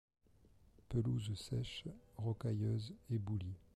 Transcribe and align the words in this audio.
Pelouses 0.89 1.35
sèches, 1.35 1.87
rocailleuses, 2.17 2.95
éboulis. 3.11 3.53